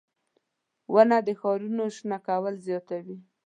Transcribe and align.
•ونه 0.93 1.17
د 1.27 1.29
ښارونو 1.39 1.83
شنه 1.95 2.17
کول 2.27 2.55
زیاتوي. 2.67 3.17